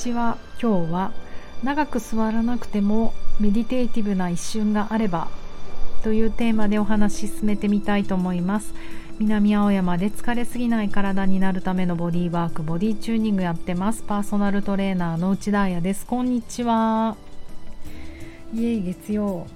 [0.00, 0.38] ちは。
[0.60, 1.12] 今日は
[1.62, 5.28] 長く座らなくてもメディテーティブな一瞬があれば
[6.02, 8.72] というテーマでお話し進めてみたいと思います。
[9.18, 14.02] 南青山で疲れすぎない体になるためのボディーワークボディチューニングやってます。
[14.02, 16.06] パーソナルトレーナーの内田彩です。
[16.06, 17.16] こんにちは。
[18.54, 19.46] イエイ月曜。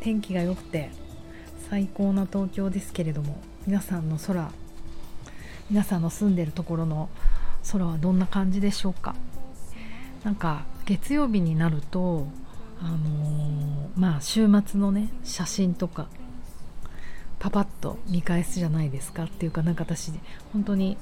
[0.00, 0.90] 天気が良くて
[1.70, 4.50] 最高な東京ですけれども皆さんの空
[5.70, 7.08] 皆さんの住んでるところの
[7.72, 9.14] 空はどんな感じでしょうか？
[10.24, 12.26] なんか月曜日になると
[12.80, 16.08] あのー、まあ週末のね写真とか
[17.38, 20.12] パパッと見返すじゃないですかっていうかなんか私
[20.52, 20.96] 本当に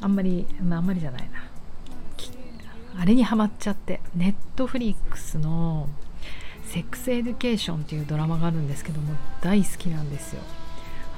[0.00, 1.54] あんまり、まあ、あんまりじゃないな。
[2.96, 5.88] あれにハマっちゃってネットフリックスの
[6.66, 10.42] 「Sex Education」っていうドラマがあるんですけども大好きなんですよ。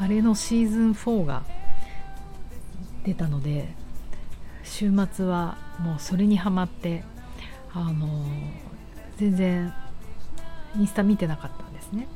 [0.01, 1.43] あれのシーズン4が
[3.05, 3.75] 出たので
[4.67, 7.05] 週末はもうそれにはまって
[7.73, 8.27] あの
[9.17, 9.73] 全然
[10.77, 12.07] インスタ見てなかったんですね。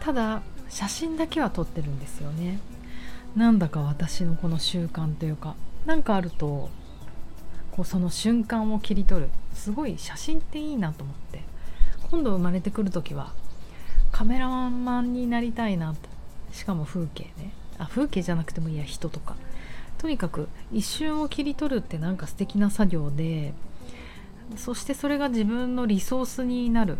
[0.00, 2.60] ただ写真だけは撮ってるんですよね。
[3.34, 6.70] なんだか私のこの習慣というか何かあると
[7.72, 11.42] こうその瞬間を切り取るすごい写真っていいなと思って。
[12.10, 13.32] 今度生まれてくる時は
[14.12, 15.98] カメラマンになりたいなと。
[16.52, 17.52] しかも風景ね。
[17.78, 19.34] あ風景じゃなくてもいいや人とか。
[20.04, 23.54] とにかく一瞬を切り取るってなんか素敵な作業で
[24.54, 26.98] そしてそれが自分のリソースになる。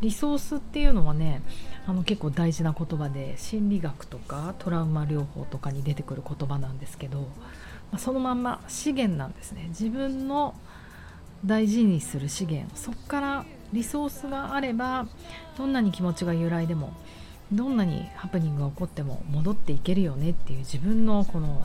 [0.00, 1.42] リソースっていうのはね
[1.88, 7.26] あの結構大事な言葉で心理学とかトラウマ療法とかに出てくる言葉なんですけど、ま
[7.94, 9.66] あ、そのまんま資源なんですね。
[9.70, 10.54] 自分の
[11.44, 12.76] 大事にする資源。
[12.76, 15.08] そこからリソースがあれば
[15.58, 16.92] どんなに気持ちが揺らいでも
[17.50, 21.64] どんなにハプニングが起こっても戻っていけるよねっていう自分のこの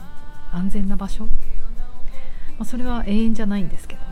[0.52, 1.30] 安全な場所、ま
[2.60, 4.08] あ、それは永遠じゃないんですけどね。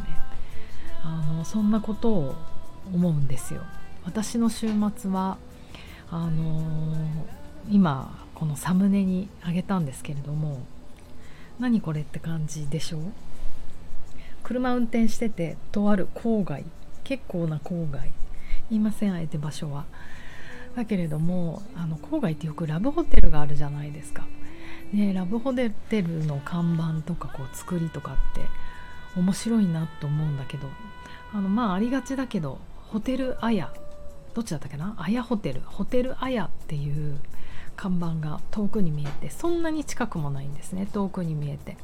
[1.03, 2.35] あのそんなことを
[2.93, 3.63] 思うんですよ。
[4.05, 5.39] 私の週末は
[6.11, 6.97] あの
[7.71, 10.61] 今このサムネにあげたんですけれども
[11.59, 13.01] 何これって感じでしょう？
[14.43, 16.65] 車運転しててとある郊外
[17.05, 18.11] 結構な郊外
[18.71, 19.85] 言いませんあえて場所は。
[20.77, 24.27] だけれどもあの郊外ってよくラブホテルがあるじゃないですか。
[24.93, 25.71] ね、ラブホテ
[26.03, 28.47] ルの看板とかこう作りとかって
[29.17, 30.69] 面白いなと思うんだけど
[31.35, 33.73] あのまあありがちだけどホテルアヤ
[34.35, 34.95] どっちだったっけな？
[34.99, 35.61] アヤホテル。
[35.65, 37.19] ホテルアヤっていう
[37.77, 40.87] 看板が遠くに見えてそんなに近くもないんですね。
[40.93, 41.77] 遠くに見えて。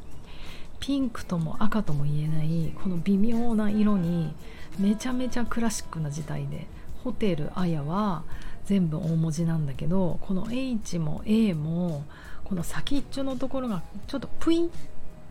[0.80, 4.34] ピンクとも赤とも言えないこの微妙な色に
[4.78, 6.66] めちゃめちゃクラシックな時代で
[7.02, 8.22] ホテルアヤは
[8.66, 12.04] 全部大文字なんだけどこの H も A も
[12.44, 14.70] この先っちょのところがちょっとプイン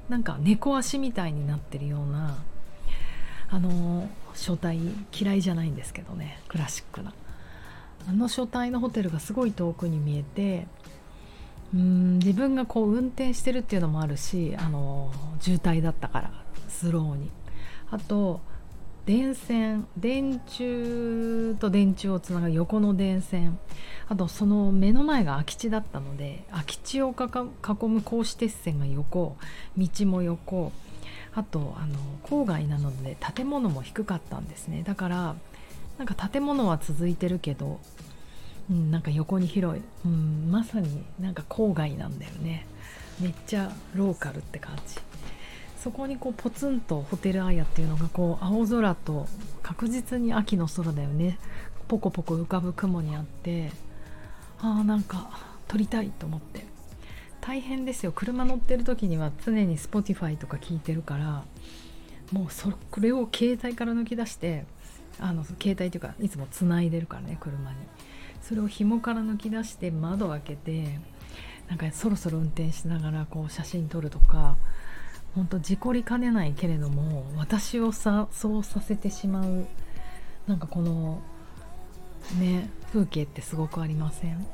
[0.10, 2.38] なんか猫足みたいになってるような
[3.50, 4.80] あの書体
[5.14, 6.40] 嫌いじゃないんですけどね。
[6.48, 7.14] クラシックな。
[8.08, 10.68] あの書体のホテルがすごい遠くに見えて
[11.74, 16.32] うん自分がこう運転してるっていうのもあるしあの渋滞だったから
[16.68, 17.30] スローに。
[17.92, 18.42] あと
[19.06, 23.60] 電線電柱と電柱をつなぐ横の電線。
[24.08, 27.14] あとその目の前が空き地だったので空き地を囲
[27.88, 29.36] む格子鉄線が横
[29.78, 30.72] 道も横。
[31.36, 34.84] あとあの郊外なので建物も低かったんですね。
[34.84, 35.36] だから
[35.98, 37.80] なんか建物は続いてるけど、
[38.70, 42.66] うん、なんか横に広い、うん、まさになんか郊外なんだよね。
[43.20, 44.96] めっちゃローカルって感じ。
[45.84, 49.28] そこにこうポツンとホテルアヤっていうのがこう青空と
[49.62, 51.38] 確実に秋の空だよね。
[51.90, 53.70] ポコポコ浮かぶ雲にあって
[54.60, 56.66] あーなんか撮りたいと思って。
[57.42, 58.14] 大変ですよ。
[58.14, 61.44] 車乗ってる時には常に Spotify とか聞いてるから
[62.32, 62.72] もうそ
[63.02, 64.64] れを携帯から抜き出して
[65.20, 67.76] あの携帯というかいつもつないでるからね車に。
[68.42, 71.00] それを紐から抜き出して窓開けて
[71.68, 74.56] なんかそろそろ運転しながらこう写真撮るとか
[75.36, 79.66] 本当事故りかねないけれども私をさそうさせてしまう
[80.48, 81.22] なんかこの
[82.40, 84.46] ね風景ってすごくありません？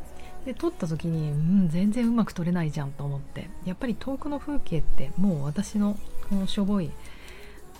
[0.45, 3.49] で撮った時に、うん、全然うまく撮れないじゃんと思って。
[3.65, 5.97] やっぱり遠くの風景ってもう私の
[6.29, 6.91] このしょぼい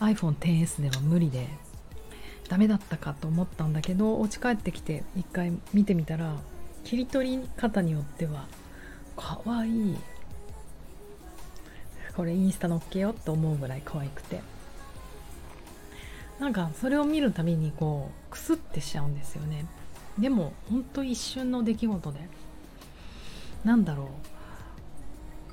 [0.02, 1.48] iPhone10S では無理で
[2.50, 6.36] ダメだったかと思ったんだけどお家帰ってきて一回見てみたら
[6.84, 8.46] 切り取り方によっては
[9.16, 9.98] かわいい。
[12.20, 14.42] これインスタ載っけよって思うぐらい可愛くて。
[16.38, 19.66] なんかそれを見るたびにこうクスってしちゃうんですよね。
[20.18, 22.20] でもほんと一瞬の出来事で。
[23.64, 24.08] なんだろう。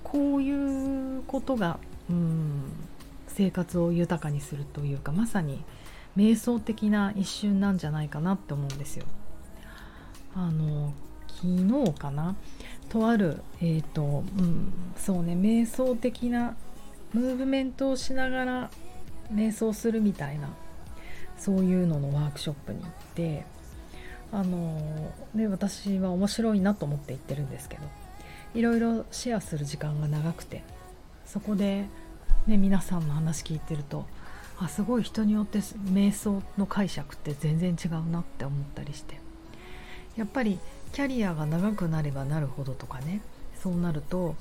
[0.03, 1.79] こういうことが
[2.11, 2.65] うん
[3.29, 5.63] 生活を豊かにするというかまさに
[6.17, 9.05] 瞑想的な一瞬なんじゃないかなって思うんですよ。
[10.35, 10.93] あの
[11.29, 12.35] 昨日かな？
[12.89, 16.57] とあるえ、ー、と、うん、そうね瞑想的な
[17.13, 18.71] ムーブメントをしながら
[19.33, 20.49] 瞑想するみたいな
[21.39, 23.45] そういうののワークショップに行って
[24.33, 27.83] あので私は面白いなと思って行ってるんですけど
[28.55, 30.63] いろいろシェアする時間が長くて
[31.27, 31.85] そこで、
[32.47, 34.07] ね、皆さんの話聞いてると
[34.59, 39.21] あすごい人によって瞑想の解釈って全然違うなって思ったりして
[40.17, 40.59] やっぱり
[40.93, 43.21] キャリアが長くなればなるほどとかね
[43.63, 44.35] そうなると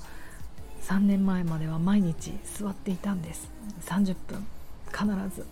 [0.82, 3.50] 3年前までは毎日座っていたんです。
[3.86, 4.46] 30分
[4.92, 5.44] 必ず。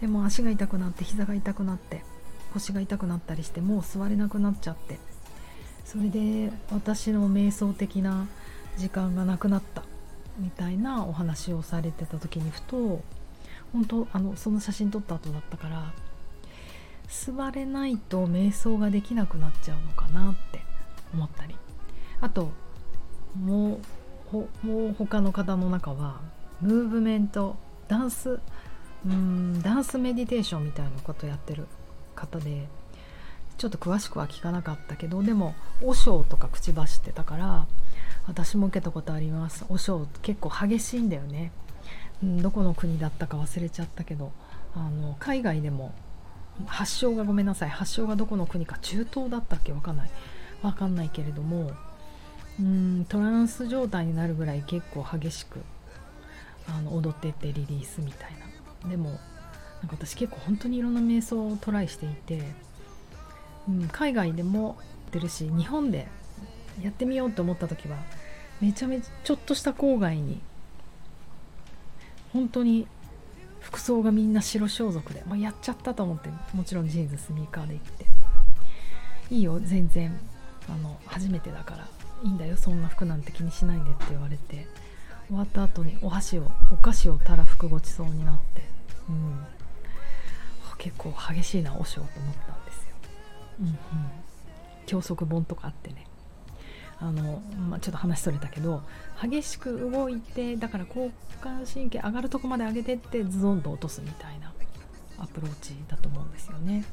[0.00, 2.02] でも足が痛くなって膝が痛くなって
[2.54, 4.98] 腰が痛くなったりしてもう座れなくなっちゃって。
[5.84, 8.26] それで私の瞑想的な
[8.78, 9.82] 時間がなくなった。
[10.38, 13.02] みたいなお話をされてた時にふと
[13.72, 15.92] 本当あのその写真撮った後だったから
[17.08, 20.60] 座れないと瞑想ができなくなっちゃうのかなって
[21.12, 21.54] 思ったり。
[22.20, 22.50] あと
[23.38, 23.80] も
[24.32, 26.20] うもう他の方の中は
[26.60, 27.56] ムーブメント
[27.88, 28.40] ダンス
[29.06, 31.66] うんダンスメディテーションみたいなことやってる
[32.14, 32.66] 方で
[33.58, 37.66] ちょっと詳しくは聞かなかったけどでも和尚とか口走ってたから
[38.26, 39.64] 私も受けたことあります。
[39.68, 41.52] 和尚結構激しいんだよね、
[42.22, 44.32] うん、どこの国だったか忘れちゃったけど
[44.74, 45.92] あの海外でも
[46.66, 47.68] 発祥がごめんなさい。
[47.70, 49.72] 発祥がどこの国か中東だったっけ？
[49.72, 50.10] わかんない。
[50.62, 51.72] わかんないけれども
[52.58, 55.60] うんトランス状態になるぐらい結構激しく
[56.68, 58.30] あの踊ってってリリースみたい
[58.82, 58.88] な。
[58.88, 59.20] でもなんか
[59.90, 62.42] 私結構本当にいろんな瞑想をトライしていて、
[63.68, 66.08] うん、海外でもやってるし日本で
[66.82, 67.98] やってみようと思った時は
[68.60, 70.40] めちゃめちゃちょっとした郊外に
[72.32, 72.86] 本当に
[73.64, 78.06] 服装がみんな白装束で、まあ、やっちゃったと思ってもちろんジーンズスニーカーで行って。
[79.30, 80.18] いいよ全然。
[80.68, 81.88] あの初めてだから。
[82.22, 84.66] いいんだよそんな服なんて気にしないでって言われて。
[85.28, 88.62] 終わった後にお箸をお菓子をたらふくごちそうになって、
[89.08, 89.46] うん、
[90.76, 92.94] 結構激しいなおしょうと思ったんですよ。
[93.60, 93.76] うんうん、
[94.86, 96.06] 教則本とかあってね。
[97.00, 98.82] あの、まあ、ちょっと話それたけど
[99.20, 104.52] 激しく動いてだから交感神経上がるとこまで上げてってズドンと落とすみたいな
[105.18, 106.84] アプローチだと思うんですよね。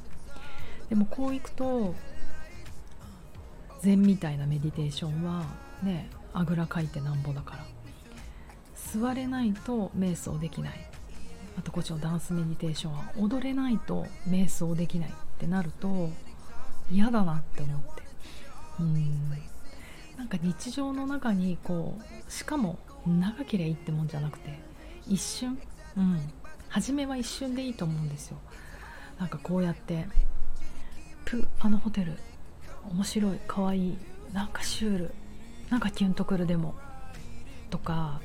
[0.89, 1.95] でもこういくと
[3.81, 5.45] 禅みたいなメディテーションは
[5.81, 7.65] ねあぐらかいてなんぼだから
[8.75, 10.88] 座れないと瞑想できない。
[11.57, 16.09] あとこっちのダンスメディテーションは踊れないと瞑想できないってなると
[16.89, 18.03] 嫌だなって思って。
[18.80, 19.50] うん。
[20.21, 22.77] なんか日常の中にこうしかも
[23.07, 24.59] 長ければいいってもんじゃなくて
[25.07, 25.57] 一瞬。
[25.97, 26.19] うん。
[26.69, 28.38] 初めは一瞬でいいと思うんですよ。
[29.19, 30.06] なんかこうやって
[31.25, 32.19] プあのホテル
[32.91, 33.97] 面白いかわいい
[34.31, 35.13] なんかシュール
[35.71, 36.75] なんかキュンとくるでも
[37.71, 38.21] とか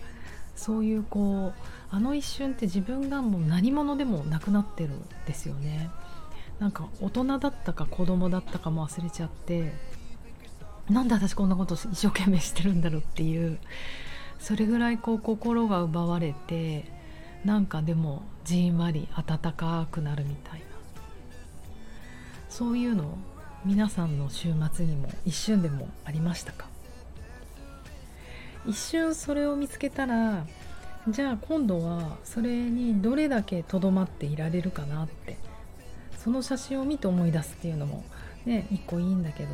[0.55, 5.89] そういうこうあの一瞬って自分がもう何者でもなくなってるんですよね。
[6.59, 9.73] なんか大人だったか子供だったかも忘れちゃって
[10.89, 13.59] なんで私こんなこと一生懸命してるんだろうっていう
[14.39, 16.85] それぐらいこう心が奪われて
[17.45, 20.67] なんかでもじんわり温かくなるみたいな。
[22.49, 23.19] そういうの
[23.65, 26.67] 皆さんの週末にも一瞬でもありましたか？
[28.65, 30.47] 一瞬それを見つけたら
[31.09, 35.37] じゃあ今度はそれにどれだけとどまっていられるかなって
[36.19, 38.05] その写真を見て思い出すっていうのも
[38.45, 39.51] ね一個いいんだけど。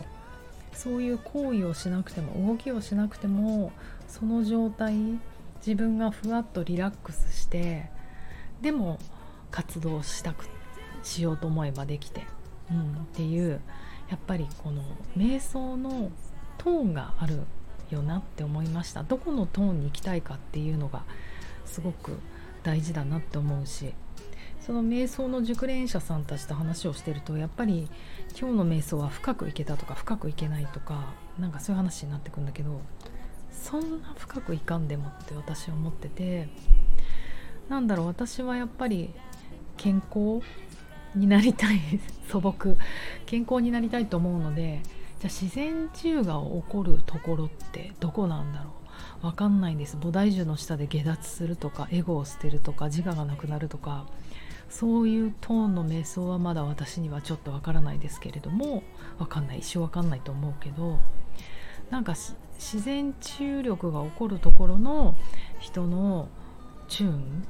[0.72, 3.72] そういう行為をしなくても動きをしなくても
[4.08, 4.94] その状態
[5.64, 7.90] 自分がふわっとリラックスして
[8.60, 8.98] でも
[9.50, 10.46] 活動したく
[11.02, 12.24] しようと思えばできて、
[12.70, 13.60] うん、っていう
[14.08, 14.82] やっぱりこの
[15.16, 16.10] 瞑想の
[16.58, 17.40] トーンがある
[17.90, 19.02] よなって思いました。
[19.02, 21.04] どこのトーンに行きたいかっていうのが
[21.64, 22.18] すごく
[22.62, 23.92] 大事だなって思うし
[24.64, 27.88] その瞑想の熟練者さんたちと話をしてるとやっぱり
[28.38, 32.80] 今日の瞑想は深くいけたとか深くいけないとかなんかそういう話になってくんだけど
[33.50, 36.48] そんな深くいかんでもって私は思ってて
[37.68, 39.10] なんだろう私はやっぱり
[39.76, 40.40] 健康
[41.16, 41.80] になりたい
[42.30, 42.76] 素朴
[43.26, 44.80] 健康になりたいと思うので
[45.20, 48.70] じゃあ自然治癒が起こるところってどこなんだろ
[49.22, 49.26] う？
[49.26, 49.96] わかんないんです。
[49.96, 54.06] 菩提樹の下で下脱するとかエゴを捨てるとか自我がなくなるとか
[54.72, 58.82] そういうトーンの瞑想はまだ私にはちょっとわからないですけれども
[59.18, 59.58] わかんない。
[59.58, 60.98] 一生わかんないと思うけど
[61.90, 62.14] なんか
[62.54, 65.14] 自然治癒力が起こるところの
[65.60, 66.28] 人の
[66.88, 67.46] チューン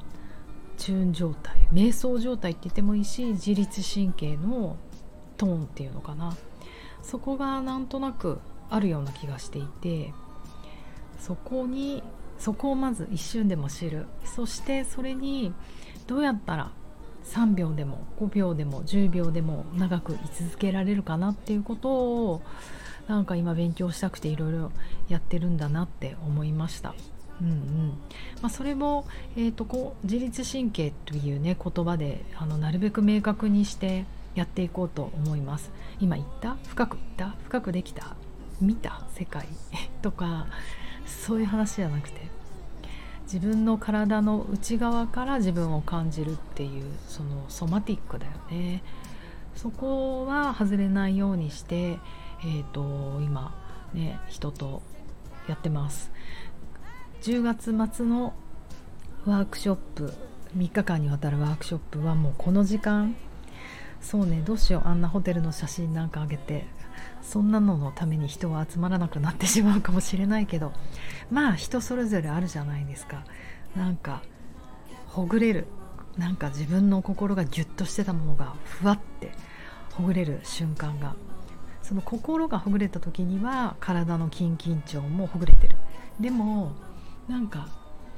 [0.76, 4.76] チューン状態瞑想状態って言ってもいいし自律神経の
[5.36, 6.36] トーンっていうのかな。
[7.02, 10.12] そこがなんとなくあるような気がしていて
[11.20, 12.02] そこに
[12.38, 14.06] そこをまず一瞬でも知る。
[14.24, 15.54] そしてそれに
[16.08, 16.72] どうやったら
[17.24, 22.42] 3秒でも5秒でも10秒でも長く居続けられるかなっていうことを
[23.08, 24.70] なんか今勉強したくていろいろ
[25.08, 26.94] やってるんだなって思いました。
[27.40, 27.88] うんうん。
[28.40, 35.70] まあ、それも、えーと、こう自律神経というね言葉であのなるべく明確にしてやっていこうと思います。
[36.00, 36.56] 今言った？
[36.68, 37.36] 深く言った？
[37.44, 38.14] 深くできた？
[38.60, 39.02] 見た？
[39.14, 39.46] 世界？
[40.02, 40.46] とか
[41.06, 42.41] そういう話じゃなくて。
[43.32, 48.82] 自分の体の内側から自分を感じるっていうそのソマティックだよね。
[49.56, 51.98] そこは外れないようにして、
[52.40, 53.54] えーと、今
[53.94, 54.82] ね人と
[55.48, 56.12] やってます。
[57.22, 58.34] 10月末の
[59.24, 60.12] ワークショップ
[60.54, 63.16] 3日間にわたるワークショップはもうこの時間。
[64.02, 64.88] そうねどうしよう。
[64.88, 66.66] あんなホテルの写真なんかあげて。
[67.22, 70.72] そんなののために人は集まらなくなってしまうかもしれないけど
[71.30, 73.24] まあ人それぞれあるじゃないですか。
[73.76, 74.22] なんか
[75.08, 75.66] ほぐれる。
[76.18, 79.32] なんか自分の心がギュッとしてたものがふわって
[79.94, 81.14] ほぐれる瞬間が。
[81.82, 85.76] その心がほぐれた時には体の筋緊張もほぐれてる。
[86.20, 86.72] でも
[87.28, 87.68] なんか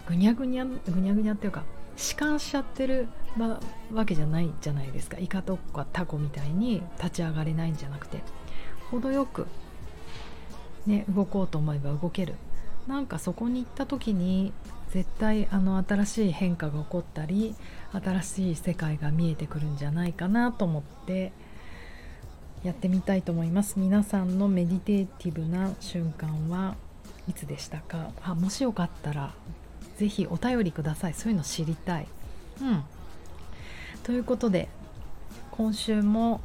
[0.06, 1.62] ぐにゃぐにゃぐにゃぐにゃっていうか
[1.96, 3.08] 弛緩しちゃってる
[3.92, 5.18] わけじゃないじゃないですか。
[5.18, 8.22] イカとかタコみたいに立ち上がれないんじゃなくて。
[8.90, 9.46] 程よく、
[10.86, 12.34] ね、動こうと思えば動ける。
[12.86, 14.52] なんかそこに行った時に
[14.90, 17.54] 絶対あの新しい変化が起こったり
[17.92, 21.32] 新しい世界が見えてくるんじゃないかなと思って
[22.62, 23.78] やってみたいと思います。
[23.78, 26.76] 皆さんのメディテーティブな瞬間は
[27.26, 28.10] いつでしたか？
[28.22, 29.32] あもしよかったら
[29.96, 31.14] 是非お便りください。
[31.14, 32.06] そういうの知りたい。
[32.60, 32.84] うん。
[34.02, 34.68] ということで
[35.50, 36.42] 今週も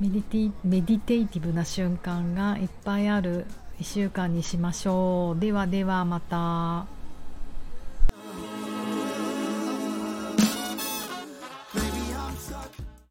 [0.00, 3.44] メディティメディテイティブな瞬間がいっぱいある
[3.80, 6.99] 1週間にしましょうではではまた。